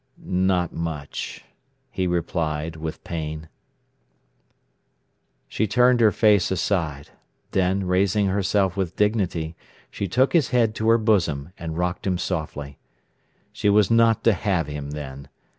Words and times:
"Not 0.23 0.73
much," 0.73 1.45
he 1.91 2.07
replied, 2.07 2.75
with 2.75 3.03
pain. 3.03 3.49
She 5.47 5.67
turned 5.67 5.99
her 5.99 6.11
face 6.11 6.49
aside; 6.49 7.11
then, 7.51 7.85
raising 7.85 8.25
herself 8.25 8.75
with 8.75 8.95
dignity, 8.95 9.55
she 9.91 10.07
took 10.07 10.33
his 10.33 10.49
head 10.49 10.73
to 10.73 10.89
her 10.89 10.97
bosom, 10.97 11.51
and 11.55 11.77
rocked 11.77 12.07
him 12.07 12.17
softly. 12.17 12.79
She 13.53 13.69
was 13.69 13.91
not 13.91 14.23
to 14.23 14.33
have 14.33 14.65
him, 14.65 14.89
then! 14.89 15.29